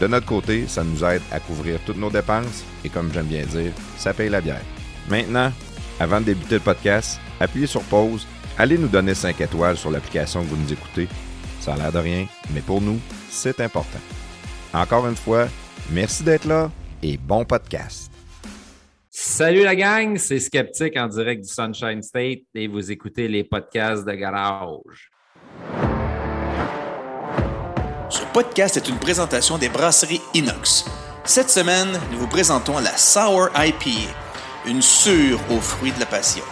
[0.00, 3.44] De notre côté, ça nous aide à couvrir toutes nos dépenses et comme j'aime bien
[3.46, 4.62] dire, ça paye la bière.
[5.08, 5.52] Maintenant,
[6.00, 8.26] avant de débuter le podcast, appuyez sur pause,
[8.58, 11.08] allez nous donner 5 étoiles sur l'application que vous nous écoutez.
[11.60, 12.98] Ça a l'air de rien, mais pour nous,
[13.30, 14.00] c'est important.
[14.74, 15.46] Encore une fois,
[15.90, 16.70] merci d'être là
[17.02, 18.10] et bon podcast.
[19.10, 24.06] Salut la gang, c'est Skeptique en direct du Sunshine State et vous écoutez les podcasts
[24.06, 25.10] de garage.
[28.32, 30.86] Podcast est une présentation des brasseries Inox.
[31.24, 34.10] Cette semaine, nous vous présentons la Sour IPA,
[34.64, 36.42] une sûre aux fruits de la passion.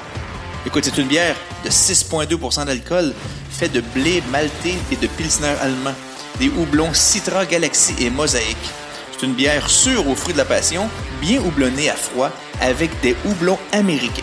[0.67, 3.15] Écoute, c'est une bière de 6,2% d'alcool,
[3.51, 5.95] faite de blé malté et de pilsner allemand,
[6.39, 8.71] des houblons Citra, Galaxy et Mosaïque.
[9.13, 10.87] C'est une bière sûre aux fruits de la passion,
[11.23, 14.23] bien houblonnée à froid, avec des houblons américains.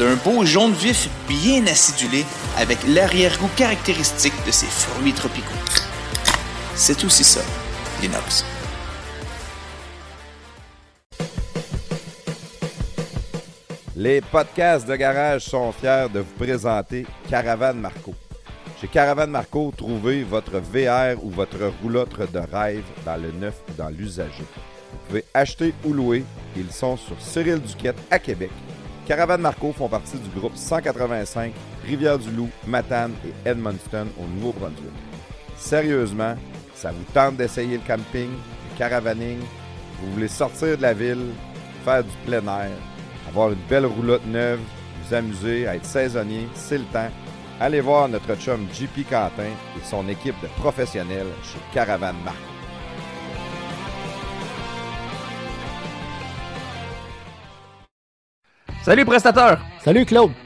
[0.00, 2.24] D'un beau jaune vif bien acidulé,
[2.58, 5.54] avec l'arrière-goût caractéristique de ces fruits tropicaux.
[6.78, 7.40] C'est aussi ça,
[8.02, 8.44] l'inox.
[13.96, 18.14] Les podcasts de garage sont fiers de vous présenter Caravane Marco.
[18.78, 23.72] Chez Caravane Marco, trouvez votre VR ou votre roulotte de rêve dans le neuf ou
[23.72, 24.44] dans l'usager.
[24.92, 26.24] Vous pouvez acheter ou louer.
[26.58, 28.50] Ils sont sur Cyril Duquette à Québec.
[29.06, 31.54] Caravane Marco font partie du groupe 185
[31.86, 34.92] Rivière-du-Loup, Matane et Edmundston au Nouveau-Brunswick.
[35.56, 36.36] Sérieusement,
[36.76, 39.38] ça vous tente d'essayer le camping, le caravaning,
[40.00, 41.32] vous voulez sortir de la ville,
[41.84, 42.76] faire du plein air,
[43.28, 44.60] avoir une belle roulotte neuve,
[45.02, 47.10] vous amuser, être saisonnier, c'est le temps.
[47.58, 52.38] Allez voir notre chum JP Quentin et son équipe de professionnels chez Caravane Marco.
[58.82, 59.58] Salut prestateur!
[59.82, 60.45] Salut Claude!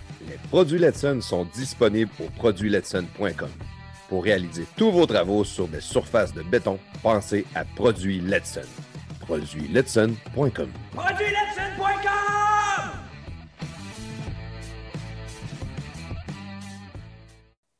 [0.31, 3.49] Les produits Letson sont disponibles au produitsletson.com.
[4.07, 8.61] Pour réaliser tous vos travaux sur des surfaces de béton, pensez à Produits Letson.
[9.19, 10.69] Produitsletson.com.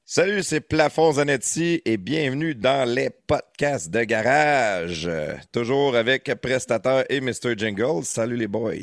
[0.03, 5.07] Salut, c'est Plafond Zanetti et bienvenue dans les podcasts de garage.
[5.07, 7.55] Euh, Toujours avec Prestateur et Mr.
[7.55, 8.03] Jingle.
[8.03, 8.73] Salut les boys.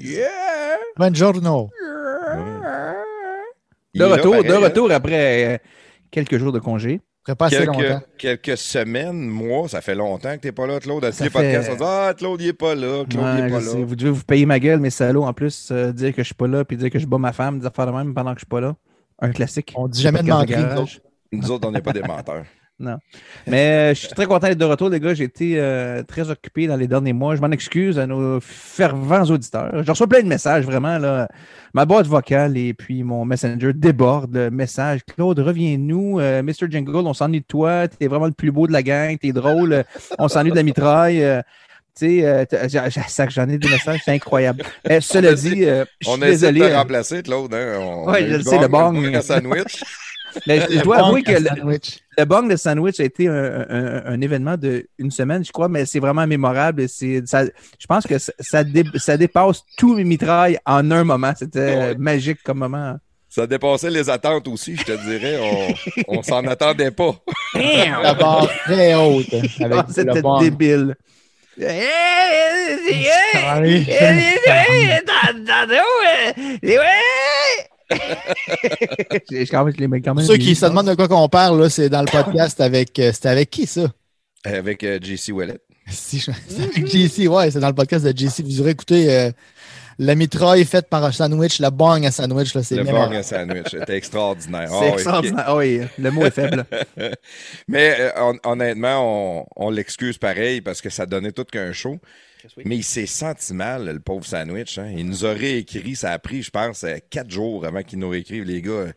[0.96, 1.68] Buongiorno.
[1.78, 1.88] Il
[3.98, 4.58] De là, retour, de hein?
[4.58, 5.58] retour après euh,
[6.10, 7.00] quelques jours de congé.
[7.38, 8.00] Pas assez longtemps.
[8.16, 11.04] quelques, quelques semaines, mois, ça fait longtemps que t'es pas là, Claude.
[11.04, 13.18] À tous les fait- podcasts, on dit Ah, Claude, il est pas là, Claude, il
[13.42, 13.84] Ouais, est pas là.
[13.84, 16.34] vous devez vous payer ma gueule, mes salauds, en plus, euh, dire que je suis
[16.34, 18.38] pas là, puis dire que je bats ma femme, dire faire de même pendant que
[18.40, 18.74] je suis pas là.
[19.20, 19.74] Un classique.
[19.76, 21.02] On dit jamais de garage.
[21.30, 22.44] Nous autres, on n'est pas des menteurs.
[23.46, 25.14] Mais euh, je suis très content d'être de retour, les gars.
[25.14, 27.34] J'ai été euh, très occupé dans les derniers mois.
[27.34, 29.82] Je m'en excuse à nos fervents auditeurs.
[29.82, 30.98] Je reçois plein de messages, vraiment.
[30.98, 31.28] Là.
[31.74, 35.00] Ma boîte vocale et puis mon messenger déborde de messages.
[35.04, 36.20] Claude, reviens-nous.
[36.20, 36.70] Euh, Mr.
[36.70, 37.88] Jingle, on s'ennuie de toi.
[37.88, 39.18] T'es vraiment le plus beau de la gang.
[39.18, 39.72] T'es drôle.
[39.72, 39.82] Euh,
[40.18, 41.22] on s'ennuie de la mitraille.
[41.22, 41.42] Euh,
[41.98, 42.44] tu sais, euh,
[43.28, 44.62] j'en ai des messages, c'est incroyable.
[44.88, 46.60] Mais cela dit, euh, je On suis a essayé désolé.
[46.60, 47.52] de te remplacer, Claude.
[47.54, 47.78] Hein?
[47.80, 48.96] On Ouais, je le sais, le bong.
[49.02, 49.82] le sandwich.
[50.46, 51.98] Mais je dois avouer que le, Sandwich.
[52.16, 55.68] Le bong de sandwich a été un, un- un événement de une semaine, je crois,
[55.68, 56.88] mais c'est vraiment mémorable.
[56.88, 61.04] C'est, ça, je pense que ça, ça, dé- ça dépasse tous mes mitrailles en un
[61.04, 61.32] moment.
[61.38, 61.76] C'était Ouais.
[61.76, 62.96] euh, magique comme moment.
[63.30, 65.38] Ça dépassait les attentes aussi, je te dirais.
[66.08, 67.14] On, on s'en attendait pas.
[67.54, 69.32] La barre très haute.
[69.32, 70.94] Avec Ah, le C'était débile.
[73.34, 73.84] Ah oui.
[73.86, 73.90] Je-
[77.90, 77.96] je-
[79.50, 80.26] quand même, je les mets quand Pour même.
[80.26, 82.98] ceux qui se demandent de quoi qu'on parle, là, c'est dans le podcast avec.
[82.98, 83.82] euh, C'était avec qui ça?
[84.44, 85.58] Avec euh, JC Wallet.
[85.90, 88.42] Si je- c'est avec JC, ouais, c'est dans le podcast de JC.
[88.44, 89.30] Vous aurez écouté euh,
[89.98, 93.22] La mitraille faite par un sandwich, la bang à sandwich, là, c'est Le bong à
[93.22, 94.68] sandwich, c'était extraordinaire.
[94.70, 94.92] C'est Ah oui.
[94.92, 95.54] extraordinaire.
[95.56, 96.66] Oui, le mot est faible.
[97.68, 101.98] Mais euh, hon- honnêtement, on, on l'excuse pareil parce que ça donnait tout qu'un show.
[102.64, 104.78] Mais il s'est senti mal, le pauvre sandwich.
[104.78, 104.92] hein.
[104.96, 108.08] Il nous aurait écrit, ça a pris, je pense, euh, quatre jours avant qu'il nous
[108.08, 108.70] réécrive, les gars.
[108.70, 108.92] euh,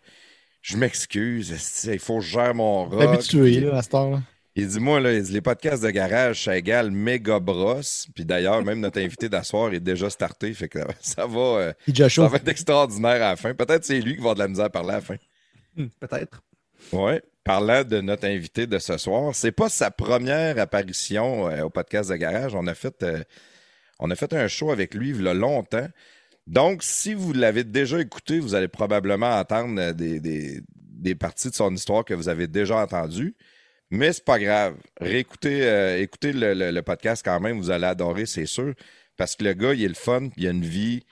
[0.62, 3.02] Je m'excuse, il faut que je gère mon rock.
[3.02, 4.22] habitué, là, à cette heure-là.
[4.56, 8.08] Il dit, moi, là, il dit, les podcasts de garage, ça égale méga brosse.
[8.14, 10.54] Puis d'ailleurs, même notre invité d'asseoir est déjà starté.
[10.54, 11.74] Fait que ça va, euh,
[12.10, 13.54] ça va être extraordinaire à la fin.
[13.54, 15.16] Peut-être c'est lui qui va avoir de la misère à parler à la fin.
[15.78, 16.44] Hmm, Peut-être.
[16.92, 17.14] Oui.
[17.44, 22.12] Parlant de notre invité de ce soir, c'est pas sa première apparition euh, au podcast
[22.12, 22.54] de garage.
[22.54, 23.24] On a fait, euh,
[24.00, 25.88] on a fait un show avec lui il y a longtemps.
[26.46, 31.56] Donc, si vous l'avez déjà écouté, vous allez probablement entendre euh, des, des- parties de
[31.56, 33.36] son histoire que vous avez déjà entendues.
[33.90, 34.76] Mais c'est pas grave.
[35.00, 38.74] Réécoutez écoutez le, podcast quand même, vous allez adorer, c'est sûr.
[39.18, 41.04] Parce que le gars, il est le fun, il a une vie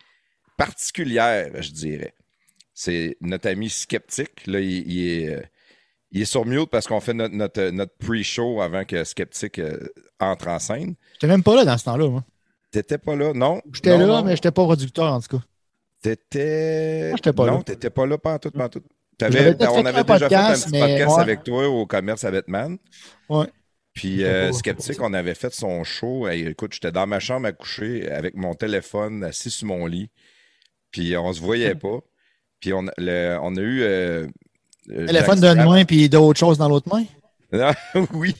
[0.57, 2.13] particulière, je dirais.
[2.73, 4.45] C'est notre ami Skeptique.
[4.47, 5.51] Là, il, il est,
[6.11, 9.77] il est sur mute parce qu'on fait notre, notre, notre pre-show avant que Skeptique euh,
[10.19, 10.95] entre en scène.
[11.13, 12.23] J'étais même pas là dans ce temps-là, moi.
[12.71, 13.61] T'étais pas là, non?
[13.73, 14.23] J'étais Non, là, non.
[14.23, 15.43] mais j'étais pas producteur, en tout cas.
[16.01, 17.09] T'étais.
[17.09, 17.63] Moi, pas non, là.
[17.63, 18.69] t'étais pas là, pas en tout, pas en
[19.21, 21.21] on avait déjà fait un petit mais podcast ouais.
[21.21, 22.77] avec toi au commerce à Batman.
[23.27, 23.47] Ouais.
[23.93, 26.29] Puis euh, pas on avait fait son show.
[26.29, 30.09] Écoute, j'étais dans ma chambre à coucher avec mon téléphone assis sur mon lit.
[30.91, 31.99] Puis on se voyait pas.
[32.61, 33.81] Puis on, a- le- on a eu.
[33.81, 34.27] euh,
[34.89, 37.03] Téléphone d'une main puis d'autres choses dans l'autre main?
[37.51, 37.73] Ah,
[38.13, 38.35] oui,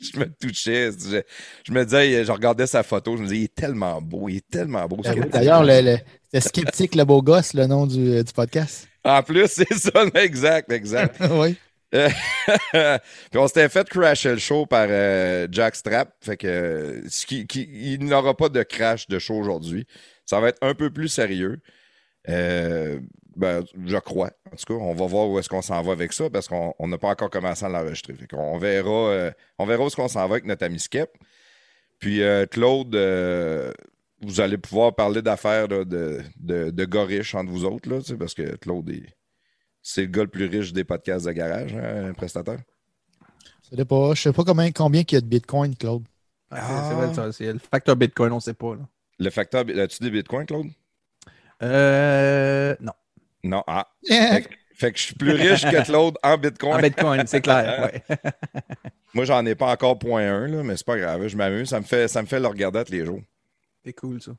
[0.00, 0.90] je me touchais.
[0.92, 1.20] Je,
[1.66, 4.36] je me disais, je regardais sa photo, je me disais, il est tellement beau, il
[4.36, 5.02] est tellement beau.
[5.02, 5.30] Skeptic.
[5.30, 8.86] D'ailleurs, le, le- c'était Skeptique, le beau gosse, le nom du, du podcast.
[9.04, 11.16] En plus, c'est ça, exact, exact.
[11.32, 11.56] oui.
[11.92, 16.12] Puis on s'était fait crasher le show par euh, Jack Strap.
[16.20, 19.86] Fait que euh, ce qui, qui- il n'aura pas de crash de show aujourd'hui.
[20.26, 21.60] Ça va être un peu plus sérieux.
[22.28, 22.98] Euh,
[23.36, 24.30] ben, je crois.
[24.52, 26.74] En tout cas, on va voir où est-ce qu'on s'en va avec ça parce qu'on
[26.78, 28.14] on n'a pas encore commencé à l'enregistrer.
[28.14, 31.16] Fait qu'on verra, euh, on verra où est-ce qu'on s'en va avec notre ami Skep.
[31.98, 33.72] Puis euh, Claude, euh,
[34.22, 38.34] vous allez pouvoir parler d'affaires de, de, de gars riches entre vous autres, là, parce
[38.34, 39.06] que Claude est,
[39.82, 42.58] c'est le gars le plus riche des podcasts de garage, hein, un prestataire.
[43.76, 46.04] Je pas, je sais pas combien, combien il y a de bitcoin, Claude.
[46.50, 48.74] Ah, c'est- c'est vrai, ça, c'est le facteur Bitcoin, on ne sait pas.
[48.76, 48.82] Là.
[49.18, 50.68] Le facteur, as-tu des bitcoins, Claude?
[51.62, 52.92] Euh, non.
[53.44, 53.62] Non.
[53.66, 53.86] Ah.
[54.06, 56.74] Fait, que- fait que je suis plus riche que Claude en bitcoin.
[56.74, 57.90] En Bitcoin, c'est clair.
[58.10, 58.16] ouais.
[59.14, 61.28] Moi, j'en ai pas encore point 1, là, mais c'est pas grave.
[61.28, 61.68] Je m'amuse.
[61.68, 63.20] Ça me fait, ça me fait le regarder tous les jours.
[63.84, 64.32] C'est cool, ça.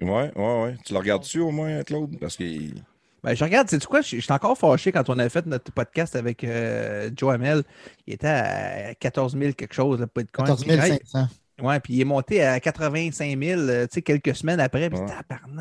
[0.00, 0.76] Ouais, ouais, ouais.
[0.84, 2.18] Tu le regardes-tu au moins, Claude?
[2.18, 2.82] Parce qu'il.
[3.22, 4.00] Ben, je regarde, sais-tu quoi?
[4.00, 7.62] Je je suis encore fâché quand on a fait notre podcast avec euh, Joe Hamel.
[8.06, 10.46] Il était à 14 000 quelque chose, le Bitcoin.
[10.46, 11.28] 14 Puis, hey, 500.
[11.62, 14.90] Ouais, puis il est monté à 85 000, euh, tu sais, quelques semaines après.
[14.90, 14.98] Puis,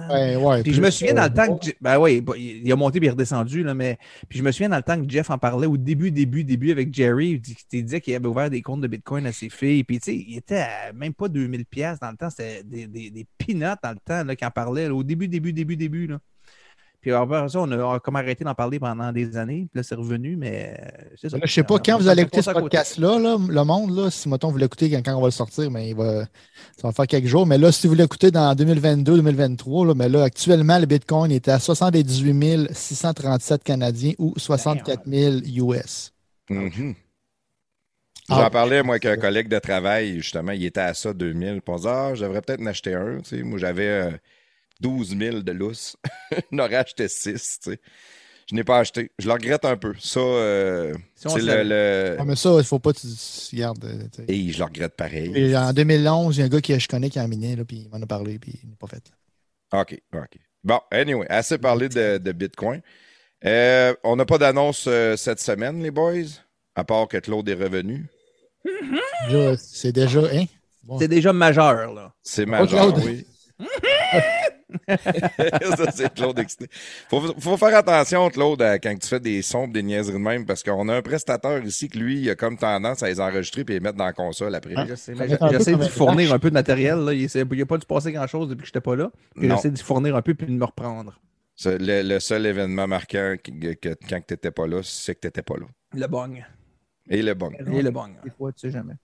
[0.10, 0.36] Ouais.
[0.36, 1.70] Ouais, Puis je me souviens euh, dans le temps que.
[1.80, 3.98] Ben oui, il a monté puis il est redescendu, là, mais.
[4.28, 6.72] Puis je me souviens dans le temps que Jeff en parlait au début, début, début
[6.72, 7.42] avec Jerry.
[7.72, 9.86] Il disait qu'il avait ouvert des comptes de Bitcoin à ses filles.
[9.86, 12.30] Puis tu sais, il était à même pas 2000$ piastres dans le temps.
[12.30, 15.30] C'était des, des, des peanuts dans le temps là, qu'il en parlait, là, au début,
[15.30, 16.08] début, début, début.
[16.08, 16.20] Là.
[17.06, 19.68] Puis après ça, on a, on a comme arrêté d'en parler pendant des années.
[19.72, 21.38] Puis là, c'est revenu, mais euh, c'est ça.
[21.38, 23.96] Là, je sais pas, On- quand on vous allez écouter ce podcast-là, là, le monde,
[23.96, 26.24] là, si mettons vous l'écoutez quand, quand on va le sortir, mais il va,
[26.76, 27.46] ça va faire quelques jours.
[27.46, 31.60] Mais là, si vous l'écoutez dans 2022-2023, là, mais là, actuellement, le Bitcoin était à
[31.60, 35.36] 78 637 Canadiens ou 64 000
[35.72, 36.12] US.
[36.50, 36.96] Mhm.
[38.30, 38.40] Ah.
[38.42, 41.62] J'en parlais, moi, avec un collègue de travail, justement, il était à ça 2000.
[41.62, 43.20] Puis on disait, ah, je devrais peut-être en acheter un.
[43.20, 43.44] tu sais.
[43.44, 44.12] Moi, j'avais euh,
[44.82, 45.96] 12 000 de lousse.
[46.52, 47.60] Il en aurait acheté 6.
[47.64, 47.80] tu sais.
[48.50, 49.12] Je n'ai pas acheté.
[49.18, 49.94] Je le regrette un peu.
[50.00, 52.16] Ça, euh, Si c'est le.
[52.20, 53.08] Ah, mais ça, il ne faut pas que tu
[53.50, 53.84] tu gardes.
[53.86, 54.26] euh, tu sais.
[54.28, 55.32] Et je le regrette pareil.
[55.36, 57.66] Et en 2011, il y a un gars que je connais qui a miné, là,
[57.66, 59.04] puis il m'en a parlé, puis il n'a pas fait.
[59.74, 60.38] OK, OK.
[60.64, 62.82] Bon, anyway, assez parlé de, de Bitcoin.
[63.46, 66.14] Euh, on n'a pas d'annonce euh, cette semaine, les boys,
[66.76, 68.06] à part que Claude est revenu.
[69.58, 70.22] C'est déjà.
[70.32, 70.46] Hein?
[70.84, 71.00] Bon.
[71.00, 72.14] C'est déjà majeur, là.
[72.22, 73.04] C'est majeur, Claude.
[73.06, 73.26] oui.
[74.88, 76.68] ça, c'est Claude excité.
[77.10, 80.46] Faut, faut faire attention, Claude, à quand tu fais des sons, des niaiseries de même,
[80.46, 83.62] parce qu'on a un prestataire ici que lui, il a comme tendance à les enregistrer
[83.62, 84.74] et les mettre dans la console après.
[84.78, 84.86] Ah.
[84.88, 87.00] J'essaie un fournir un peu de matériel.
[87.00, 87.14] Là.
[87.14, 89.12] Il n'a pas dû passer grand-chose depuis que je n'étais pas là.
[89.56, 91.20] J'essaie de fournir un peu puis de me reprendre.
[91.64, 95.28] Le, le seul événement marquant que, que- quand tu n'étais pas là, c'est que tu
[95.28, 95.66] n'étais pas là.
[95.94, 96.44] Le bong.
[97.10, 97.52] Et le bon.
[97.52, 98.12] Et le bong.
[98.24, 98.96] Des fois, tu sais jamais.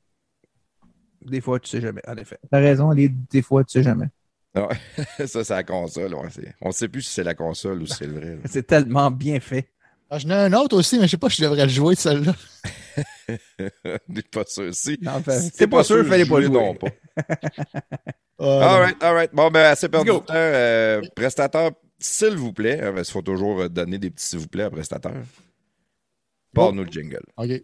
[1.22, 2.40] Des fois, tu sais jamais, en effet.
[2.50, 3.08] T'as raison, les...
[3.08, 4.08] des fois, tu sais jamais.
[5.26, 6.14] ça, c'est la console.
[6.16, 6.28] ouais,
[6.62, 8.38] on ne sait plus si c'est la console ou si c'est le vrai.
[8.46, 9.70] C'est tellement bien fait.
[10.10, 11.96] Ah, J'en ai un autre aussi, mais je sais pas si je devrais le jouer,
[11.96, 12.34] celle-là.
[14.14, 14.74] Suis pas sûr.
[14.76, 16.54] Si, Non, si c'est pas sûr, fallait pas jouez jouer.
[16.54, 16.88] donc pas.
[18.42, 19.34] Euh, All right, all right.
[19.34, 20.26] Bon, ben, assez perdu de temps.
[20.34, 22.82] Euh, prestateur, s'il vous plaît.
[22.82, 25.14] hein, parce qu'il faut toujours euh, donner des petits s'il vous plaît à prestateur.
[26.54, 27.22] Parle-nous le jingle.
[27.38, 27.62] OK.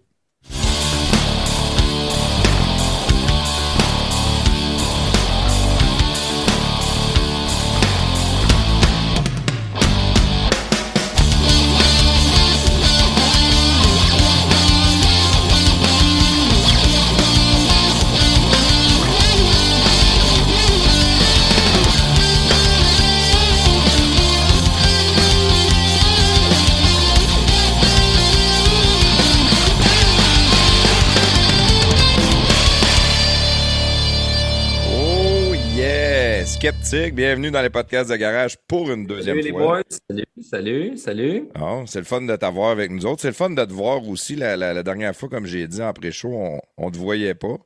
[36.91, 39.61] Bienvenue dans les podcasts de garage pour une deuxième Salut les fois.
[39.61, 39.81] boys.
[40.09, 41.49] Salut, salut, salut.
[41.85, 43.21] C'est le fun de t'avoir avec nous autres.
[43.21, 44.35] C'est le fun de te voir aussi.
[44.35, 47.57] La, la- la dernière fois, comme j'ai dit en pré-show, on, on te voyait pas.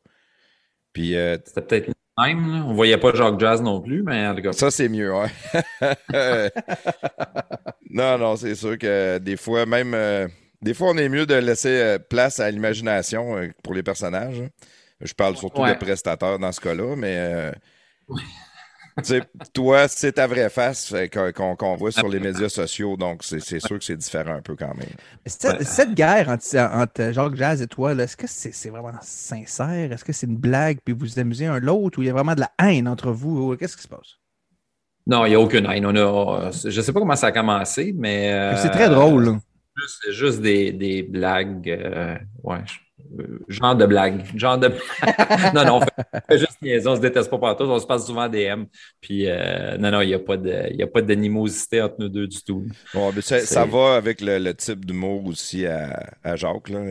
[0.94, 1.94] Puis euh, C'était peut-être le
[2.26, 2.52] même.
[2.52, 2.66] là.
[2.68, 4.52] On voyait pas Jacques Jazz non plus, mais en tout cas.
[4.54, 5.12] ça, c'est mieux,
[7.90, 9.94] non, non, c'est sûr que des fois, même.
[9.94, 10.28] euh,
[10.62, 14.42] des fois, on est mieux de laisser euh, place à l'imagination pour les personnages.
[14.42, 14.50] hein.
[15.04, 15.74] Je parle surtout Ouais.
[15.74, 17.16] de prestataires dans ce cas-là, mais.
[17.18, 17.52] euh,
[19.54, 20.94] toi, c'est ta vraie face
[21.36, 24.74] qu'on voit sur les médias sociaux, donc c'est sûr que c'est différent un peu quand
[24.76, 24.88] même.
[25.26, 29.92] Cette, cette guerre entre, entre Jacques Jazz et toi, est-ce que c'est vraiment sincère?
[29.92, 32.14] Est-ce que c'est une blague puis vous vous amusez un l'autre ou il y a
[32.14, 33.56] vraiment de la haine entre vous?
[33.58, 34.18] Qu'est-ce qui se passe?
[35.08, 35.86] Non, il n'y a aucune haine.
[35.86, 38.32] On a, je ne sais pas comment ça a commencé, mais.
[38.32, 39.38] euh, c'est très drôle.
[39.76, 41.70] juste- C'est juste des, des blagues.
[41.70, 42.60] euh, ouais.
[43.20, 44.26] Euh, Genre de blagues.
[44.36, 44.68] Genre de.
[45.54, 46.88] non, non, on fait, on fait juste niaiser.
[46.88, 47.64] On se déteste pas partout.
[47.64, 48.64] On se passe souvent DM.
[49.00, 52.66] Puis, euh, non, non, il n'y a pas d'animosité entre nous deux du tout.
[52.94, 56.70] Bon, mais ça, ça va avec le, le type d'humour aussi à, à Jacques.
[56.70, 56.82] Là.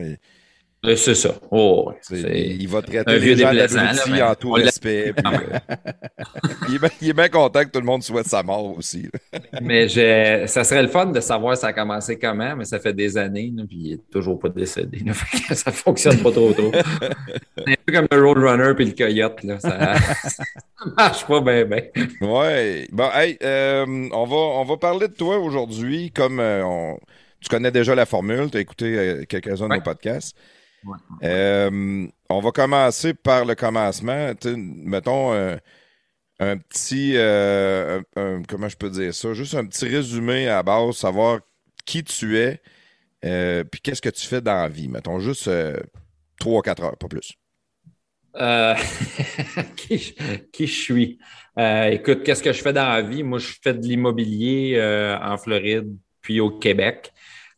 [0.95, 1.35] C'est ça.
[1.51, 5.13] Oh, il va traiter les gens d'abrutis en tout respect.
[5.13, 5.59] puis, euh,
[6.69, 9.07] il, est bien, il est bien content que tout le monde souhaite sa mort aussi.
[9.61, 12.93] Mais j'ai- ça serait le fun de savoir ça a commencé comment, mais ça fait
[12.93, 15.03] des années, là, puis il est toujours pas décédé.
[15.05, 15.13] là.
[15.53, 16.71] Ça fonctionne pas trop trop.
[17.57, 19.43] C'est un peu comme le Roadrunner puis le Coyote.
[19.43, 19.59] Là.
[19.59, 19.95] Ça,
[20.25, 20.43] ça
[20.97, 21.81] marche pas bien, bien.
[22.21, 22.87] Ouais.
[22.91, 26.09] Bon, hey, euh, on, va, on va parler de toi aujourd'hui.
[26.11, 26.97] Comme euh, on-
[27.39, 29.77] tu connais déjà la formule, tu as écouté euh, quelques-uns de Ouais.
[29.77, 30.35] nos podcasts.
[30.83, 30.97] Ouais.
[31.23, 34.33] Euh, on va commencer par le commencement.
[34.45, 35.57] Mettons euh,
[36.39, 37.13] un petit.
[37.17, 39.33] euh, un- un- comment je peux dire ça?
[39.33, 41.41] Juste un petit résumé à la base, savoir
[41.85, 42.61] qui tu es,
[43.71, 44.87] puis qu'est-ce que tu fais dans la vie.
[44.89, 45.49] Mettons juste
[46.39, 47.33] 3-4 heures, pas plus.
[49.75, 50.13] Qui, je-
[50.51, 51.19] qui je suis?
[51.57, 53.23] Écoute, qu'est-ce que je fais dans la vie?
[53.23, 54.79] Moi, je fais de l'immobilier
[55.21, 57.11] en Floride, puis au Québec.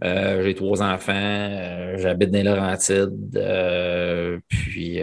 [0.03, 4.99] Euh, j'ai trois enfants, euh, j'habite dans les Laurentides, euh, puis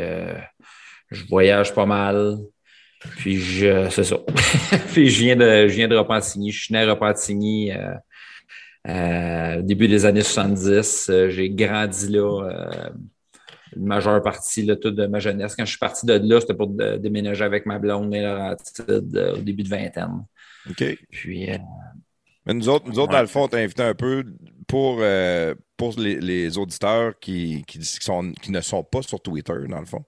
[1.11, 2.37] je voyage pas mal.
[3.17, 4.17] Puis je, c'est ça.
[4.93, 6.51] puis je viens de, je viens de Repentigny.
[6.53, 7.73] Je suis né à Repentigny
[8.87, 11.09] au début des années 70.
[11.11, 12.81] Euh, j'ai grandi là.
[13.77, 15.55] une majeure partie là, toute de ma jeunesse.
[15.57, 19.17] Quand je suis parti de là, c'était pour de- déménager avec ma blonde et Laurentide
[19.17, 20.25] euh, au début de vingtaine.
[20.69, 20.85] OK?
[21.11, 21.57] Puis, euh,
[22.47, 23.17] Mais nous autres, nous autres Ouais.
[23.17, 24.25] dans le fond, on t'a invité un peu
[24.71, 29.55] pour, euh, pour les, les auditeurs qui, qui, sont, qui ne sont pas sur Twitter,
[29.69, 30.05] dans le fond.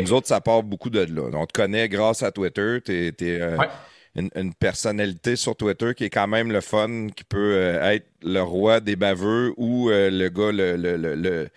[0.00, 1.30] Nous autres, ça part beaucoup de là.
[1.32, 2.78] On te connaît grâce à Twitter.
[2.84, 3.66] Tu es, Ouais.
[4.14, 8.06] une, une personnalité sur Twitter qui est quand même le fun, qui peut euh, être
[8.22, 11.48] le roi des baveux ou euh, le gars le, le, le,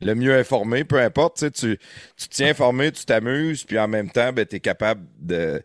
[0.00, 1.50] le- mieux informé, peu importe.
[1.52, 1.78] Tu,
[2.16, 5.62] tu, tiens informé, tu t'amuses, puis en même temps, ben, tu es capable de.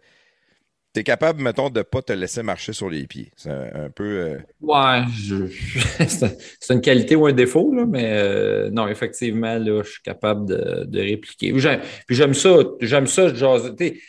[0.98, 3.32] Tu es capable, mettons, de ne pas te laisser marcher sur les pieds.
[3.36, 4.04] C'est un, un peu.
[4.04, 5.46] euh, Ouais, je-
[6.08, 10.48] c'est une qualité ou un défaut, là, mais euh, non, effectivement, là, je suis capable
[10.48, 11.52] de, de répliquer.
[11.52, 12.50] Puis j'aime ça,
[12.82, 14.00] j'aime ça, sais,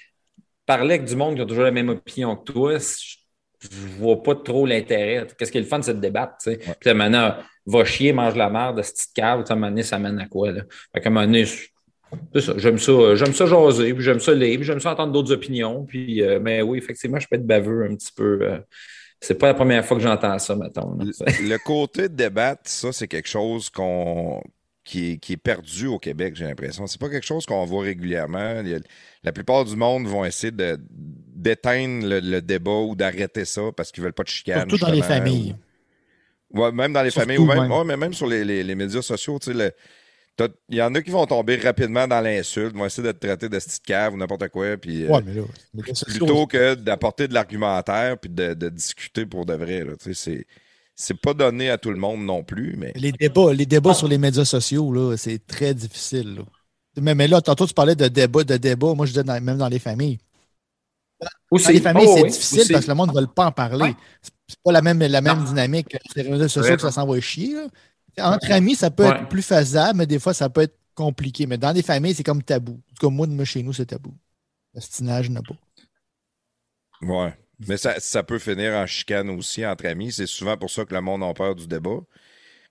[0.65, 3.69] parler avec du monde qui a toujours la même opinion que toi, je,
[3.99, 5.27] vois pas trop l'intérêt.
[5.39, 6.57] Qu'est-ce qui est le fun, c'est de débattre, tu sais.
[6.57, 7.35] Puis là, maintenant,
[7.67, 10.63] va chier, mange la merde, ce petite cave, ça mène à quoi, là?
[10.95, 11.69] Fait qu'à un moment donné, je-
[12.35, 14.93] c'est ça, j'aime ça, euh, j'aime ça jaser, puis j'aime ça lire, puis j'aime ça
[14.93, 18.39] entendre d'autres opinions, puis, euh, mais oui, effectivement, je peux être baveux un petit peu.
[18.43, 18.59] euh,
[19.21, 20.97] c'est pas la première fois que j'entends ça, mettons.
[20.97, 21.05] là.
[21.05, 24.43] le le côté de débattre, ça, c'est quelque chose qu'on
[24.85, 26.87] qui est, qui est perdu au Québec, j'ai l'impression.
[26.87, 28.61] C'est pas quelque chose qu'on voit régulièrement.
[28.63, 28.79] Il y a-
[29.23, 33.93] la plupart du monde vont essayer de d'éteindre le, le débat ou d'arrêter ça parce
[33.93, 34.69] qu'ils veulent pas de chicane.
[34.69, 35.55] Surtout dans les familles.
[36.51, 37.71] Ouais, même dans les Surtout familles, ou même, même.
[37.73, 39.73] ouais, mais même sur les, les- les médias sociaux, tu sais, le-
[40.69, 43.49] il y en a qui vont tomber rapidement dans l'insulte, vont essayer de te traiter
[43.49, 45.43] de petite cave ou n'importe quoi, puis euh, Ouais, mais là,
[45.75, 49.85] mais là, c'est plutôt que d'apporter de l'argumentaire puis de, de discuter pour de vrai.
[49.85, 50.47] là, tu sais, c'est
[51.01, 54.09] c'est pas donné à tout le monde non plus, mais Les débats, les débats sur
[54.09, 56.35] les médias sociaux, là, c'est très difficile.
[56.37, 56.43] là.
[57.01, 58.95] Mais, mais là, tantôt, tu parlais de débat, de débat.
[58.95, 60.19] Moi, je disais dans- même dans les familles.
[61.51, 62.73] Dans les familles, Oh, c'est oui, difficile aussi.
[62.73, 63.83] parce que le monde ne veut pas en parler.
[63.85, 63.95] Ouais.
[64.49, 65.45] C'est pas la même, la même Non.
[65.45, 67.55] dynamique les réseaux sociaux que ça s'envoie chier.
[67.55, 67.67] là.
[68.19, 69.17] Entre amis, ça peut Ouais.
[69.21, 71.47] être plus faisable, mais des fois, ça peut être compliqué.
[71.47, 72.73] Mais dans les familles, c'est comme tabou.
[72.73, 74.15] En tout cas, moi, moi, chez nous, c'est tabou.
[74.75, 75.55] Le stinage n'a pas.
[77.03, 77.35] Ouais.
[77.69, 80.13] Mais ça, ça peut finir en chicane aussi entre amis.
[80.13, 81.99] C'est souvent pour ça que le monde a peur du débat.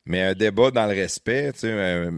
[0.06, 2.10] Mais un débat dans le respect, tu sais, euh,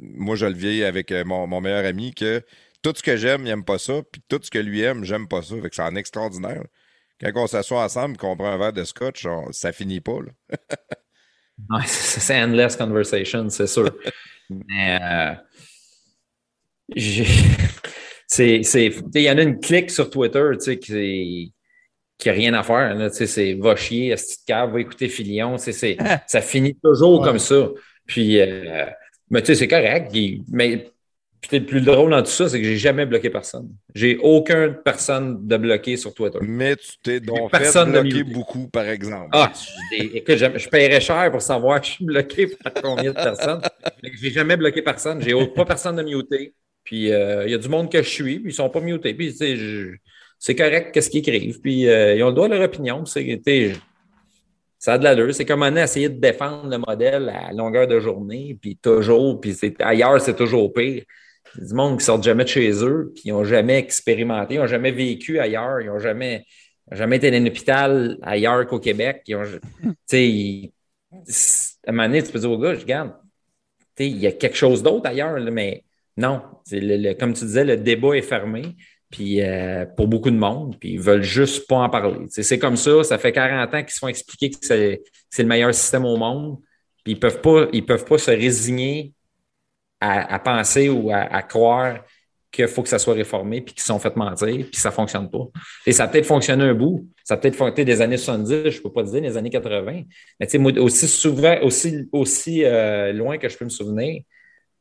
[0.00, 2.44] moi je le vis avec euh, mon, mon meilleur ami que
[2.80, 5.26] tout ce que j'aime, il aime pas ça, puis tout ce que lui aime, j'aime
[5.26, 5.56] pas ça.
[5.60, 6.62] Fait que c'est en extraordinaire.
[7.20, 10.18] Quand on s'assoit ensemble et qu'on prend un verre de scotch, on- ça finit pas.
[10.20, 10.32] Là.
[11.70, 13.90] Ouais, c'est endless conversation, c'est sûr.
[14.50, 15.34] Mais euh,
[18.38, 21.52] il y en a une clique sur Twitter, tu sais, qui,
[22.18, 22.94] qui a rien à faire.
[22.94, 25.58] Là, tu sais, c'est va chier, esti de cave, va écouter Filion.
[25.58, 25.96] c'est, c'est,
[26.26, 27.26] ça finit toujours Ouais.
[27.28, 27.68] comme ça.
[28.06, 28.86] Puis, euh,
[29.30, 30.10] mais tu sais, c'est correct.
[30.14, 30.90] il- mais
[31.48, 33.68] puis, le plus drôle dans tout ça, c'est que j'ai jamais bloqué personne.
[33.94, 36.38] J'ai aucune personne de bloqué sur Twitter.
[36.40, 39.28] Mais tu t'es donc fait bloquer beaucoup, par exemple.
[39.32, 39.52] Ah,
[39.92, 43.60] écoute, je, paierais cher pour savoir que je suis bloqué par combien de personnes.
[44.02, 45.20] J'ai jamais bloqué personne.
[45.20, 46.54] J'ai pas personne de muté.
[46.82, 49.14] Puis euh, il y a du monde que je suis, puis ils sont pas mutés.
[49.14, 49.34] Puis
[50.38, 51.60] c'est correct qu'est-ce qu'ils écrivent.
[51.60, 53.04] Puis euh, ils ont le droit de leur opinion.
[53.04, 53.42] C'est,
[54.78, 55.34] ça a de l'allure.
[55.34, 59.40] C'est comme on a essayé de défendre le modèle à longueur de journée, puis toujours,
[59.40, 61.04] puis c'est, ailleurs, c'est toujours pire.
[61.58, 64.66] Du monde qui sortent jamais de chez eux, puis ils n'ont jamais expérimenté, ils n'ont
[64.66, 66.44] jamais vécu ailleurs, ils n'ont jamais,
[66.90, 69.22] jamais été dans un hôpital ailleurs qu'au Québec.
[69.30, 69.34] À
[71.90, 73.12] un moment donné, tu peux dire au gars, regarde,
[73.96, 75.84] tu sais, il y a quelque chose d'autre ailleurs, mais
[76.16, 76.42] non.
[76.70, 78.76] Le- comme tu disais, le débat est fermé.
[79.14, 82.26] Puis euh, pour beaucoup de monde, puis ils veulent juste pas en parler.
[82.30, 85.02] C'est comme ça, ça fait 40 ans qu'ils se font expliquer que c'est
[85.38, 86.58] le meilleur système au monde,
[87.04, 89.13] puis ils peuvent peuvent pas se résigner
[90.00, 91.98] à, à penser ou à, à croire
[92.50, 95.28] qu'il faut que ça soit réformé, puis qu'ils se sont fait mentir, puis ça fonctionne
[95.28, 95.48] pas.
[95.86, 98.80] Et ça a peut-être fonctionné un bout, ça a peut-être fonctionné des années 70, je
[98.80, 100.02] peux pas dire des années 80,
[100.38, 104.22] mais tu sais, aussi souvent, aussi, aussi euh, loin que je peux me souvenir,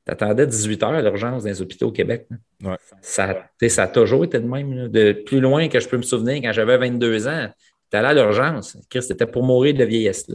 [0.05, 2.27] T'attendais 18 heures à l'urgence dans les hôpitaux au Québec.
[2.61, 2.75] Ouais.
[3.01, 4.73] Ça, tu ça a toujours été de même.
[4.73, 4.87] là.
[4.89, 7.47] De plus loin que je peux me souvenir, quand j'avais 22 ans,
[7.89, 8.77] tu allé à l'urgence.
[8.89, 10.29] Christ, C'était pour mourir de vieillesse.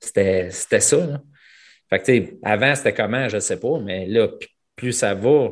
[0.00, 0.96] C'était c'était ça.
[1.06, 1.20] là.
[1.90, 4.28] Fait que, tu sais, avant, c'était comment, je ne sais pas, mais là,
[4.74, 5.50] plus ça va,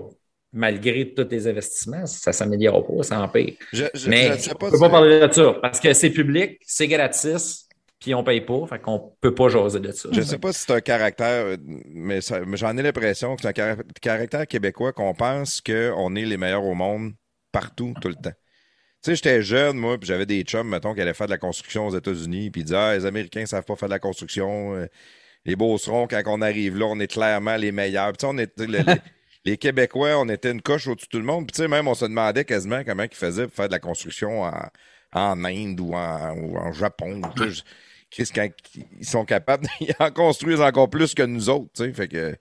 [0.53, 3.55] malgré tous les investissements, ça ne s'améliore pas, ça empire.
[3.73, 6.11] Je, je, Mais je on ne ne peut pas parler de ça parce que c'est
[6.11, 7.69] public, c'est gratis,
[8.01, 10.09] puis on ne paye pas, fait qu'on ne peut pas jaser de ça.
[10.13, 13.53] Je sais pas si c'est un caractère, euh, mais, j'en ai l'impression que c'est un
[13.53, 17.13] cara- caractère québécois qu'on pense qu'on est les meilleurs au monde
[17.51, 18.33] partout, tout le temps.
[19.03, 21.39] Tu sais, j'étais jeune, moi, puis j'avais des chums, mettons, qui allaient faire de la
[21.39, 23.99] construction aux États-Unis, puis ils disaient, ah, les Américains ne savent pas faire de la
[23.99, 24.75] construction.
[25.45, 28.13] Les Beaucerons, quand on arrive là, on est clairement les meilleurs.
[28.13, 28.83] Puis, on le- les,
[29.45, 31.47] les Québécois, on était une coche au-dessus de tout le monde.
[31.47, 33.79] Puis, tu sais, même, on se demandait quasiment comment ils faisaient pour faire de la
[33.81, 34.53] construction en,
[35.13, 37.21] en Inde ou en, ou en Japon.
[37.37, 37.63] Tu sais, je-
[38.11, 38.49] Chris, quand
[39.01, 41.93] ils sont capables, ils en construisent encore plus que nous autres, tu sais.
[41.93, 42.37] Fait que.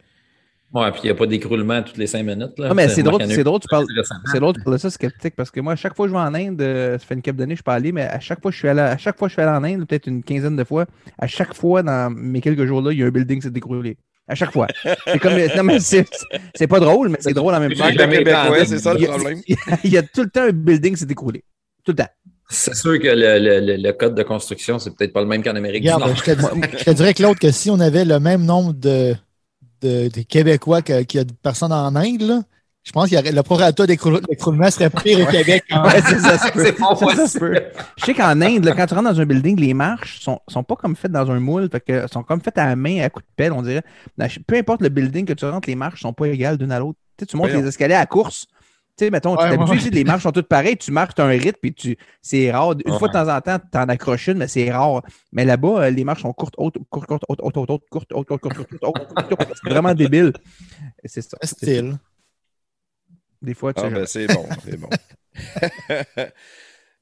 [0.73, 2.57] Ouais, puis il n'y a pas d'écroulement toutes les cinq minutes.
[2.57, 2.69] Là.
[2.69, 3.85] Non, mais Tu sais, c'est drôle, c'est drôle, tu parles.
[4.31, 6.21] C'est drôle de parler ça sceptique parce que moi, à chaque fois que je vais
[6.23, 8.41] en Inde, euh, ça fait une couple d'années je suis pas allé, mais à chaque
[8.41, 10.07] fois que je suis allé, à chaque fois que je suis allé en Inde, peut-être
[10.07, 10.85] une quinzaine de fois,
[11.19, 13.97] à chaque fois dans mes quelques jours-là, il y a un building qui s'est écroulé.
[14.27, 14.67] À chaque fois.
[15.05, 15.33] C'est comme.
[15.55, 16.07] Non, mais c'est
[16.55, 17.85] c'est pas drôle, mais c'est drôle en même temps.
[17.89, 19.41] De c'est ça le Il y, a, problème.
[19.83, 21.43] il y a tout le temps un building qui s'est écroulé.
[21.83, 22.07] Tout le temps.
[22.49, 25.43] C'est sûr que le, le- le- le code de construction, c'est peut-être pas le même
[25.43, 26.17] qu'en Amérique Regarde, du Nord.
[26.17, 29.13] je te, je te dirais que l'autre, que si on avait le même nombre de,
[29.83, 32.41] de, de Québécois qu'il y a de personnes en Inde, là,
[32.83, 35.63] je pense que le prorata d'écrou- d'écroulement serait pire au Québec.
[35.71, 36.65] Ouais, c'est ça, se peut.
[36.65, 37.39] C'est pas Ça, ça se possible.
[37.39, 37.61] peut.
[37.97, 40.63] Je sais qu'en Inde, là, quand tu rentres dans un building, les marches sont, sont
[40.63, 43.09] pas comme faites dans un moule, fait que sont comme faites à la main, à
[43.09, 43.83] coup de pelle, on dirait.
[44.47, 46.99] Peu importe le building que tu rentres, les marches sont pas égales d'une à l'autre.
[47.17, 47.61] Tu, sais, tu montes Voyons.
[47.61, 48.47] les escaliers à la course.
[48.95, 49.89] Tu sais, mettons, tu t'habitues ouais.
[49.91, 51.97] les marches sont toutes pareilles, tu marches, tu as un rythme, puis tu.
[52.21, 52.73] C'est rare.
[52.85, 52.99] Une Ouais.
[52.99, 55.01] fois de temps en temps, tu en accroches une, mais c'est rare.
[55.31, 58.11] Mais là-bas, euh, les marches sont courtes, hautes, courtes, courtes, hautes, hautes, hautes, hautes, courtes,
[58.13, 59.59] hautes, courtes, courtes, courtes, hautes, courtes, courtes, courtes.
[59.63, 60.31] C'est vraiment débile.
[61.05, 61.37] C'est ça.
[61.41, 61.97] C'est- Style.
[63.41, 64.89] Des fois, tu Ah, ben, c'est bon, c'est bon.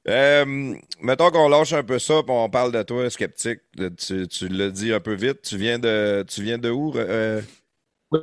[0.07, 3.59] Euh, mettons qu'on lâche un peu ça, puis on parle de toi, sceptique.
[3.99, 5.43] Tu, tu l'as dit un peu vite.
[5.43, 6.91] Tu viens de, tu viens de où?
[6.95, 7.39] euh,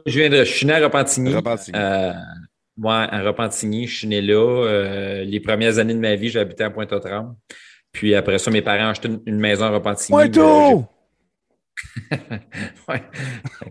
[0.06, 0.38] Je viens de.
[0.38, 1.32] Je suis né à Repentigny.
[1.32, 1.78] Repentigny.
[1.78, 2.12] Euh,
[2.78, 4.34] ouais, à Repentigny, je suis né là.
[4.66, 7.34] Euh, les premières années de ma vie, j'habitais à Pointe-aux-Trembles.
[7.92, 10.10] Puis après ça, mes parents ont acheté une, une maison à Repentigny.
[10.16, 10.80] Pointeau!
[10.80, 10.84] J'ai-
[12.88, 13.02] ouais.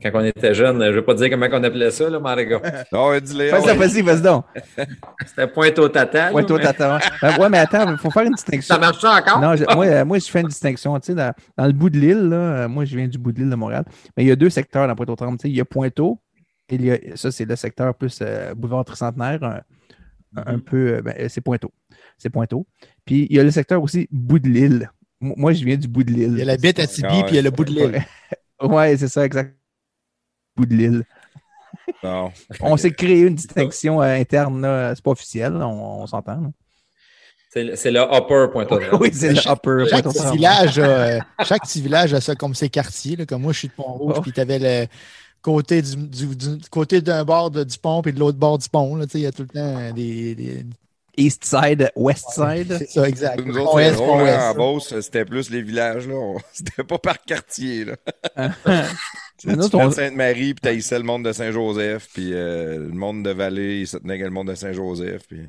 [0.01, 2.61] Quand on était jeune, je ne vais pas dire comment on appelait ça, là, gars.
[2.93, 3.49] Non, dis-le.
[3.49, 4.45] Vas-y, vas-y, vas-y donc.
[5.25, 6.31] C'était pointe au tata.
[6.31, 6.99] Ouais, là, toi, mais.
[7.21, 8.75] Ben, ouais, mais attends, il faut faire une distinction.
[8.75, 9.41] Ça marche encore?
[9.41, 10.97] Non, je- moi, euh, moi, je fais une distinction.
[10.99, 13.39] Tu sais, dans, dans le bout de l'île, euh, moi, je viens du bout de
[13.39, 13.83] l'île de Montréal,
[14.15, 15.37] mais il y a deux secteurs dans Pointe-aux-Trembles.
[15.37, 16.17] Tu sais, Il y a Pointeau,
[16.69, 19.61] il y a, ça, c'est le secteur plus euh, boulevard tricentenaire, un,
[20.35, 21.71] un peu, ben, c'est Pointeau.
[22.17, 22.65] C'est Pointeau.
[23.05, 24.91] Puis il y a le secteur aussi bout de l'île.
[25.19, 26.33] Moi, je viens du bout de l'île.
[26.33, 28.05] Il y a la bête à Tibi, puis il y a le bout de l'île.
[28.59, 29.55] Ouais, c'est ça, exact.
[30.55, 31.03] Bout de l'île.
[32.61, 34.63] On s'est créé une distinction interne,
[34.95, 36.51] c'est pas officiel, on, s'entend.
[37.49, 38.65] C'est le upper point
[38.99, 42.69] Oui, c'est le upper chaque, petit village a, chaque petit village a ça comme ses
[42.69, 43.25] quartiers.
[43.25, 44.21] comme moi, je suis de Pont-Rouge, oh.
[44.21, 44.87] puis tu avais le
[45.41, 45.95] côté du,
[46.69, 48.99] côté d'un bord du pont et de l'autre bord du pont.
[49.13, 50.65] Il y a tout le temps des,
[51.17, 52.75] East Side, West Side.
[52.77, 53.43] C'est ça, exact.
[53.43, 56.07] Nous autres, West, hein, en Beauce, c'était plus les villages.
[56.07, 56.37] là.
[56.53, 57.85] C'était pas par quartier.
[57.85, 57.95] Là.
[59.37, 63.81] Tu de Sainte-Marie, puis t'haïssais le monde de Saint-Joseph, puis euh, le monde de Vallée,
[63.81, 65.27] il se tenait avec le monde de Saint-Joseph.
[65.27, 65.47] Puis...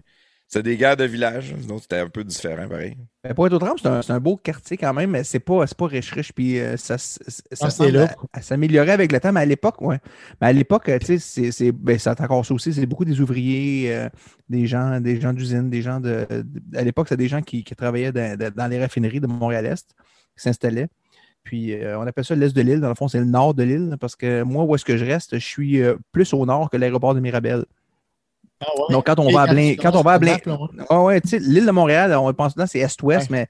[0.50, 2.96] C'est des gars de village, donc c'était un peu différent, pareil.
[3.22, 6.32] Mais pour être c'est un, un, beau quartier quand même, mais c'est pas, pas riche-riche,
[6.32, 9.98] puis euh, ça, ça, ah, ça s'améliorait avec le temps, mais à l'époque, ouais.
[10.40, 13.94] Mais à l'époque, tu sais, c'est, ben, ça encore ça aussi, c'est beaucoup des ouvriers,
[13.94, 14.08] euh,
[14.48, 16.26] des gens, des gens d'usine, des gens de,
[16.74, 19.90] À l'époque, c'est des gens qui, qui travaillaient dans, dans, les raffineries de Montréal-Est,
[20.34, 20.88] qui s'installaient.
[21.44, 22.80] Puis euh, on appelle ça l'est de l'île.
[22.80, 25.04] Dans le fond, c'est le nord de l'île, parce que moi, où est-ce que je
[25.04, 25.78] reste, je suis
[26.10, 27.66] plus au nord que l'aéroport de Mirabel.
[28.60, 30.36] Ah Donc, quand on, va à Blain, quand on va à Blain,
[30.90, 33.48] ah ouais, tu sais, l'île de Montréal, on pense là, c'est est-ouest, mais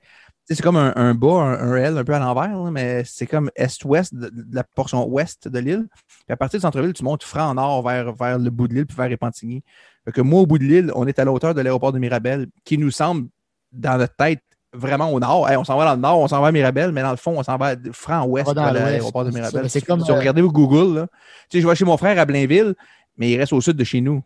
[0.54, 4.14] c'est comme un, un bas, un, L un peu à l'envers, mais c'est comme est-ouest
[4.14, 5.86] de, la portion ouest de l'île.
[6.26, 8.86] Puis à partir du centre-ville, tu montes franc nord vers, vers le bout de l'île,
[8.86, 9.62] puis vers Repentigny.
[10.04, 11.98] Fait que moi, au bout de l'île, on est à la hauteur de l'aéroport de
[11.98, 13.28] Mirabel, qui nous semble,
[13.72, 14.42] dans notre tête,
[14.72, 15.48] vraiment au nord.
[15.50, 17.34] on s'en va dans le nord, on s'en va à Mirabel, mais dans le fond,
[17.36, 19.68] on s'en va franc ouest vers l'aéroport de Mirabel.
[19.68, 20.00] C'est comme.
[20.00, 21.06] Si vous euh, regardez Google, là,
[21.50, 22.74] tu sais, je vais chez mon frère à Blainville,
[23.18, 24.22] mais il reste au sud de chez nous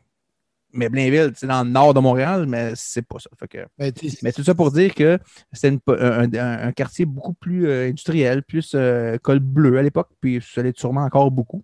[0.72, 3.30] mais Blainville, c'est dans le nord de Montréal, mais c'est pas ça.
[3.78, 5.18] mais, tout ça pour dire que
[5.52, 10.62] c'est un, quartier beaucoup plus euh, industriel, plus euh, col bleu à l'époque, puis ça
[10.62, 11.62] l'est sûrement encore beaucoup.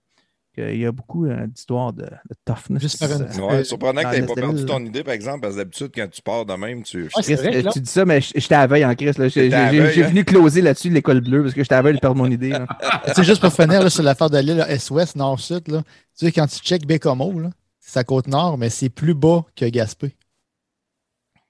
[0.67, 2.07] Il y a beaucoup euh, d'histoires de,
[2.45, 2.83] toughness.
[2.83, 3.01] Juste
[3.41, 6.09] ouais, surprenant que tu n'aies pas perdu ton idée, par exemple, parce que d'habitude, quand
[6.11, 7.09] tu pars de même, tu.
[7.23, 9.15] tu dis ça, mais j'étais à veille en crise.
[9.29, 9.71] J'ai hein?
[9.71, 12.53] venu closer là-dessus l'école bleue parce que j'étais à veille de perdre mon idée.
[13.15, 15.63] c'est juste pour finir sur l'affaire de l'île Est-Ouest, Nord-Sud.
[15.65, 15.75] Tu
[16.15, 17.51] sais, quand tu check Bécomo, là,
[17.89, 20.15] c'est côte nord, mais c'est plus bas que Gaspé.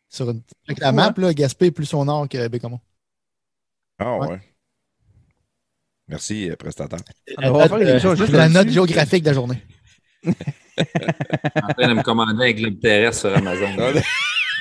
[0.08, 0.42] Sur une...
[0.68, 2.80] Avec la map, là, Gaspé est plus au nord que Bécamo.
[3.98, 4.40] Ah ouais.
[6.06, 7.00] Merci, euh, prestataire.
[7.38, 9.62] La, note, euh, la note géographique de la journée.
[10.24, 10.32] en
[11.76, 14.00] train de me commander un globe terrestre sur Amazon.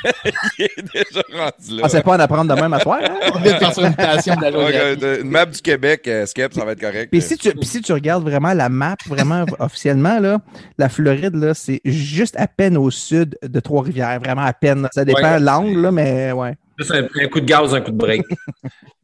[0.59, 1.81] il est déjà rendu là.
[1.83, 2.99] Ah, c'est pas en apprendre de même à soir.
[3.03, 3.15] Hein?
[3.35, 6.65] On vient de faire sur une station de Une map du Québec, euh, Skep, ça
[6.65, 7.09] va être correct.
[7.11, 10.39] Puis si tu, si tu regardes vraiment la map, vraiment officiellement, là,
[10.77, 14.19] la Floride, là, c'est juste à peine au sud de Trois-Rivières.
[14.19, 14.87] Vraiment à peine.
[14.93, 16.55] Ça dépend de l'angle, mais ouais.
[16.77, 18.23] Juste un, un, coup de gaz, un coup de break.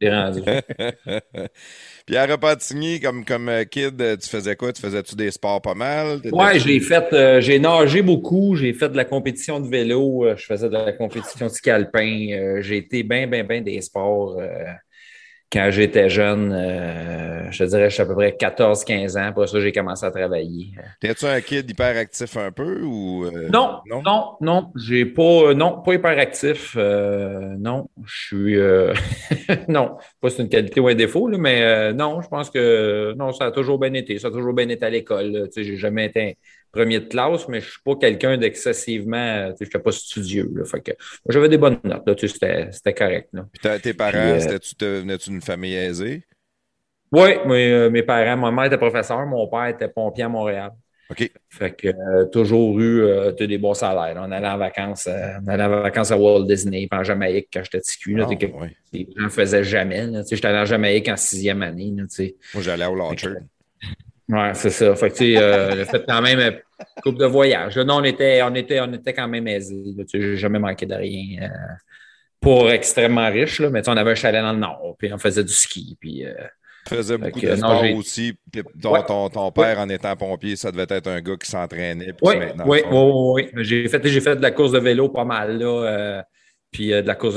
[2.06, 4.72] Puis à Repentigny, comme, comme euh, kid, euh, tu faisais quoi?
[4.72, 6.20] Tu faisais-tu des sports pas mal?
[6.30, 10.44] Ouais, j'ai fait, euh, j'ai nagé beaucoup, j'ai fait de la compétition de vélo, je
[10.44, 14.36] faisais de la compétition de ski alpin, j'ai été bien, bien, bien des sports
[15.54, 19.32] quand j'étais jeune, euh, je te dirais, je suis à peu près 14-15 ans.
[19.32, 20.72] Pour ça, j'ai commencé à travailler.
[21.00, 25.80] T'es-tu un kid hyperactif un peu ou euh, non, non, non, non, j'ai pas, non,
[25.80, 26.74] pas hyperactif.
[26.76, 28.56] Euh, non, je suis,
[29.68, 33.46] non, pas c'est une qualité ou un défaut, mais non, je pense que non, ça
[33.46, 34.18] a toujours bien été.
[34.18, 35.44] Ça a toujours bien été à l'école.
[35.44, 36.36] Tu sais, j'ai jamais été
[36.74, 39.54] premier de classe, mais je ne suis pas quelqu'un d'excessivement.
[39.58, 40.50] Je n'étais pas studieux.
[41.28, 42.26] j'avais des bonnes notes.
[42.26, 43.30] c'était, correct.
[43.52, 46.24] Puis tes parents, euh, tu venais-tu d'une famille aisée?
[47.12, 50.72] Oui, euh, mes parents, ma mère était professeur, mon père était pompier à Montréal.
[51.10, 51.30] OK.
[51.50, 53.04] Fait que euh, toujours eu
[53.38, 54.16] des bons salaires.
[54.18, 57.78] On allait en vacances, on allait en vacances à Walt Disney, en Jamaïque quand j'étais
[57.78, 58.20] petit cul.
[58.20, 58.30] Oh,
[58.92, 60.08] Les gens ne faisaient jamais.
[60.28, 61.94] J'étais allé en Jamaïque en sixième année.
[61.94, 63.34] Moi, j'allais au Launcher.
[64.28, 64.94] Oui, c'est ça.
[64.96, 67.76] Fait que, tu sais, euh, fait quand même une couple de voyages.
[67.78, 69.94] non, on était, on, était, on était quand même aisés.
[69.98, 71.42] Tu sais, j'ai jamais manqué de rien.
[71.42, 71.48] Euh,
[72.40, 75.12] pour extrêmement riche, là, mais tu sais, on avait un chalet dans le nord, puis
[75.12, 75.96] on faisait du ski.
[76.00, 76.32] Puis, euh,
[76.86, 78.34] tu faisais beaucoup de sport aussi.
[78.82, 82.14] Ton, ton, père, en étant pompier, ça devait être un gars qui s'entraînait.
[82.22, 82.34] Oui,
[82.66, 83.64] oui, oui, oui.
[83.64, 86.24] J'ai fait, fait de la course de vélo pas mal, là.
[86.70, 87.36] puis de la course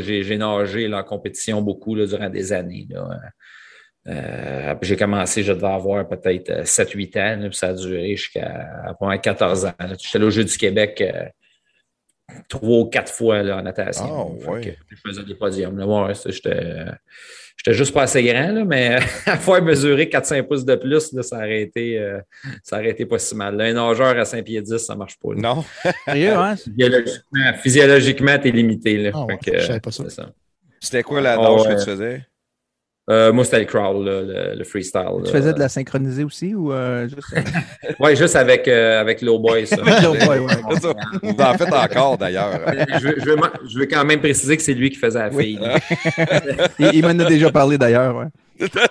[0.00, 2.86] j'ai nagé là, en compétition beaucoup là, durant des années.
[2.90, 3.08] Là.
[4.06, 8.96] Euh, j'ai commencé, je devais avoir peut-être 7-8 euh, ans, puis ça a duré jusqu'à
[9.22, 9.72] 14 ans.
[9.78, 11.28] J'étais allé au Jeu du Québec euh,
[12.48, 14.38] trois ou quatre fois là, en natation.
[14.44, 14.78] Oh, ouais.
[14.88, 15.78] Je faisais des podiums.
[15.78, 21.22] Ouais, J'étais juste pas assez grand, mais à fois mesurer 4-5 pouces de plus, là,
[21.22, 22.02] ça, aurait été,
[22.62, 23.60] ça aurait été pas si mal.
[23.60, 25.34] un nageur à 5 pieds 10, ça marche pas.
[25.34, 25.62] Non.
[26.06, 26.54] hein?
[27.62, 28.96] Physiologiquement, tu es limité.
[28.96, 29.10] Là.
[29.12, 30.04] Oh, je savais pas ça.
[30.80, 32.29] C'était quoi la nage que tu faisais?
[33.10, 35.02] Euh, moi, c'était le crawl, là, le, le freestyle.
[35.24, 35.38] Tu là.
[35.38, 37.34] faisais de la synchronisée aussi ou euh, juste.
[37.98, 39.76] Ouais, juste avec, euh, avec Low Boy, ça.
[39.76, 40.20] Avec
[40.80, 40.92] ça.
[41.22, 42.60] Vous en faites encore, d'ailleurs.
[43.00, 45.18] je, veux, je veux ma- je veux quand même préciser que c'est lui qui faisait
[45.18, 45.58] la fille.
[46.78, 48.16] il il m'en a déjà parlé d'ailleurs.
[48.16, 48.26] Ouais.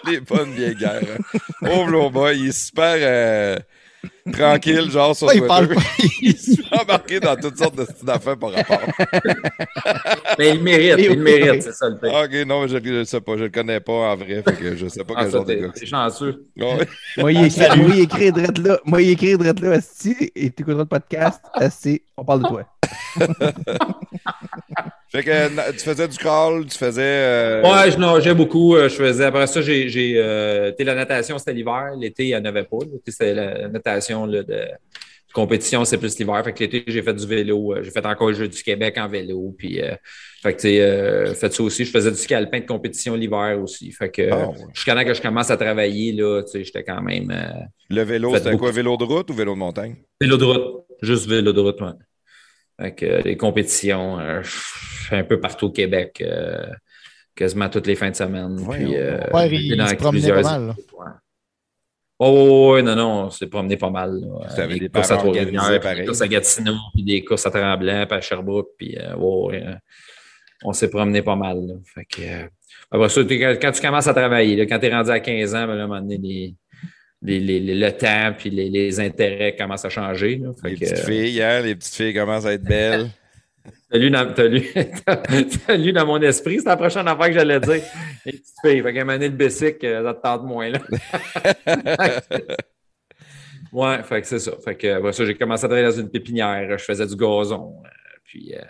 [0.08, 1.02] Les bonnes vieilles guerres.
[1.18, 1.38] hein.
[1.62, 3.56] Pauvre low boy, il est super euh,
[4.38, 5.48] tranquille, genre sur Ouais, il Twitter.
[5.48, 5.82] parle pas.
[6.22, 8.80] il est super embarqué dans toutes sortes de styles d'affaires par rapport.
[10.38, 11.98] Mais il le mérite, il le oui, mérite, c'est ça le.
[12.04, 14.76] Ah, ok, non, je ne sais pas, je le connais pas en vrai, fait que
[14.76, 15.70] je sais pas Ah, quel genre de gars.
[15.74, 16.44] t'es chanceux.
[16.58, 16.88] Ouais.
[17.18, 18.80] Moi, il écrit, moi, il écrit drette là.
[18.86, 21.42] Moi, il écrit drette là, Asti, et tu écouteras le podcast.
[21.54, 22.66] Asti, on parle de toi.
[25.12, 27.02] Fait que tu faisais du crawl, tu faisais.
[27.04, 28.76] euh, Ouais, je nageais beaucoup.
[28.76, 29.26] euh, Je faisais.
[29.26, 29.90] Après ça, j'ai.
[29.90, 31.94] j'ai, euh, la natation, c'était l'hiver.
[32.00, 32.78] L'été, il n'y en avait pas.
[33.08, 34.68] C'était la natation là, de
[35.34, 36.44] compétition, c'est plus l'hiver.
[36.44, 37.74] Fait que l'été, j'ai fait du vélo.
[37.74, 39.56] euh, J'ai fait encore le jeu du Québec en vélo.
[39.58, 39.96] Puis, euh,
[40.44, 41.86] fait que, tu sais, euh, fait ça aussi.
[41.86, 43.92] Je faisais du ski alpin de compétition l'hiver aussi.
[43.92, 44.56] Fait que, Ah, ouais.
[44.74, 47.32] jusqu'à temps que je commence à travailler, là, tu sais, j'étais quand même.
[47.32, 49.96] euh, Le vélo, c'était quoi, vélo de route ou vélo de montagne?
[50.22, 50.86] Vélo de route.
[51.02, 51.88] Juste vélo de route, ouais.
[52.80, 54.42] Fait que euh, les compétitions, euh,
[55.12, 56.66] un peu partout au Québec, euh,
[57.36, 58.60] quasiment toutes les fins de semaine.
[58.68, 58.98] Ouais, puis, ouais.
[58.98, 60.76] euh, il, il se promenait plusieurs pas mal.
[62.22, 64.20] Oh, ouais, non, non, on s'est promené pas mal.
[64.20, 64.68] là.
[64.68, 68.18] Des des courses à Trois-Rivières, des courses à Gatineau, puis des courses à Tremblant, puis
[68.18, 69.76] à Sherbrooke, puis euh, ouais, euh,
[70.66, 71.66] on s'est promené pas mal.
[71.66, 71.74] là.
[71.86, 72.48] Fait que, euh,
[72.92, 75.56] après ça, quand, quand tu commences à travailler, là, quand tu es rendu à 15
[75.56, 76.56] ans, ben, là, à un moment donné, les-
[77.40, 80.38] les- les- le temps puis les, les intérêts commencent à changer.
[80.38, 80.50] là.
[80.64, 81.62] Les que, petites filles, hein?
[81.62, 83.10] Les petites filles commencent à être belles.
[83.92, 84.68] T'as lu, dans, lu-
[85.84, 87.82] lu dans mon esprit, c'est la prochaine affaire que j'allais dire.
[88.26, 89.06] Les petites filles, fait qu'à le
[89.84, 90.70] euh, ça te tente moins.
[90.70, 90.80] Là.
[93.74, 94.52] ouais, fait que c'est ça.
[94.64, 96.78] Fait que après ça, j'ai commencé à travailler dans une pépinière.
[96.78, 97.74] Je faisais du gazon.
[97.86, 97.90] euh,
[98.24, 98.62] puis euh,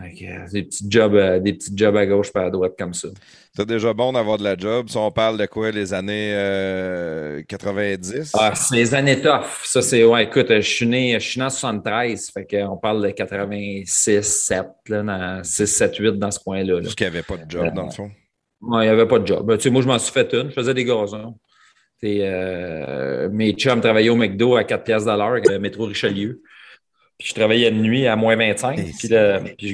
[0.00, 3.08] euh, des petits jobs, euh, des petits jobs à gauche pas à droite comme ça.
[3.56, 4.88] C'est déjà bon d'avoir de la job.
[4.88, 8.32] Si on parle de quoi, les années euh, 90?
[8.34, 9.44] Ah, c'est les années tough.
[9.62, 12.30] Ça, c'est, ouais, écoute, je suis né, je suis né en 73.
[12.32, 16.74] Fait qu'on parle de 86, 7, là, dans 6, 7, 8 dans ce coin-là.
[16.74, 16.80] là.
[16.82, 18.10] Parce qu'il n'y avait pas de job, dans le fond.
[18.62, 19.46] Ouais, il n'y avait pas de job.
[19.46, 20.48] Ben, tu sais, moi, je m'en suis fait une.
[20.48, 21.36] Je faisais des gazons.
[22.02, 26.42] Euh, mes chums travaillaient au McDo à 4 piastres de l'heure avec le métro Richelieu.
[27.18, 28.78] Puis je travaillais de nuit à moins 25.
[28.78, 29.73] Et Puis, je-